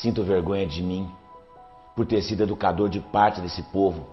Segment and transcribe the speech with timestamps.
[0.00, 1.06] Sinto vergonha de mim
[1.94, 4.06] por ter sido educador de parte desse povo,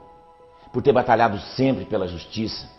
[0.73, 2.69] por ter batalhado sempre pela justiça,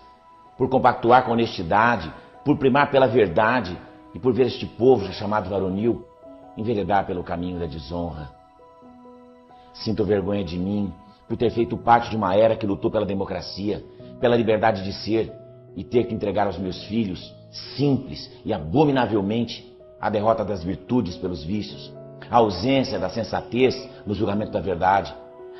[0.58, 2.12] por compactuar com honestidade,
[2.44, 3.76] por primar pela verdade
[4.14, 6.04] e por ver este povo chamado varonil
[6.58, 8.30] enveredar pelo caminho da desonra.
[9.72, 10.92] Sinto vergonha de mim
[11.26, 13.82] por ter feito parte de uma era que lutou pela democracia,
[14.20, 15.32] pela liberdade de ser
[15.74, 17.34] e ter que entregar aos meus filhos,
[17.76, 19.66] simples e abominavelmente,
[19.98, 21.92] a derrota das virtudes pelos vícios,
[22.30, 25.14] a ausência da sensatez no julgamento da verdade,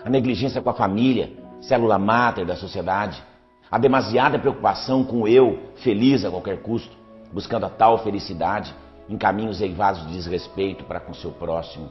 [0.04, 3.22] a negligência com a família, célula máter da sociedade,
[3.70, 6.96] a demasiada preocupação com o eu, feliz a qualquer custo,
[7.32, 8.74] buscando a tal felicidade
[9.08, 11.90] em caminhos eivados de desrespeito para com seu próximo.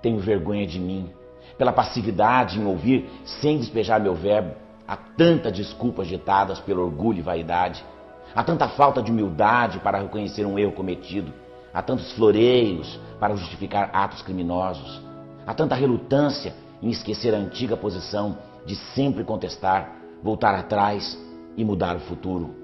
[0.00, 1.10] Tenho vergonha de mim,
[1.58, 4.54] pela passividade em ouvir sem despejar meu verbo,
[4.86, 7.84] há tantas desculpas ditadas pelo orgulho e vaidade,
[8.34, 11.32] há tanta falta de humildade para reconhecer um erro cometido,
[11.72, 15.00] há tantos floreios para justificar atos criminosos,
[15.46, 21.18] há tanta relutância em esquecer a antiga posição de sempre contestar, voltar atrás
[21.56, 22.54] e mudar o futuro.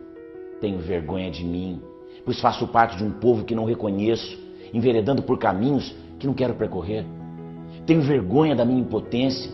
[0.61, 1.83] Tenho vergonha de mim,
[2.25, 4.39] pois faço parte de um povo que não reconheço,
[4.73, 7.05] enveredando por caminhos que não quero percorrer.
[7.87, 9.51] Tenho vergonha da minha impotência,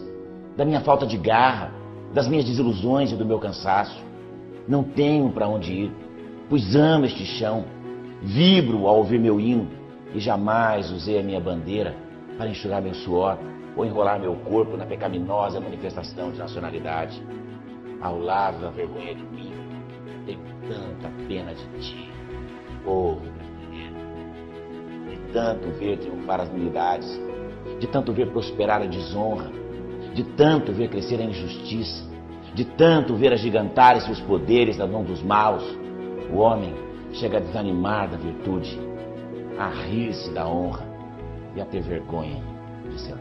[0.56, 1.73] da minha falta de garra,
[2.14, 4.03] das minhas desilusões e do meu cansaço.
[4.69, 5.92] Não tenho para onde ir,
[6.48, 7.64] pois amo este chão,
[8.23, 9.69] vibro ao ouvir meu hino
[10.15, 11.95] e jamais usei a minha bandeira
[12.39, 13.39] para enxugar meu suor
[13.77, 17.23] ou enrolar meu corpo na pecaminosa manifestação de nacionalidade.
[18.01, 19.53] Ao lado da vergonha de mim,
[20.27, 22.11] tenho tanta pena de ti,
[22.84, 23.95] povo brasileiro.
[25.09, 27.20] De tanto ver triunfar as milidades,
[27.79, 29.51] de tanto ver prosperar a desonra,
[30.14, 32.05] de tanto ver crescer a injustiça,
[32.55, 35.64] de tanto ver agigantarem-se os poderes das mãos dos maus,
[36.33, 36.75] o homem
[37.12, 38.78] chega a desanimar da virtude,
[39.58, 40.86] a rir-se da honra
[41.55, 42.42] e a ter vergonha
[42.90, 43.17] de ser